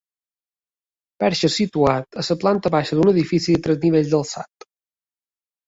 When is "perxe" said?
1.23-1.49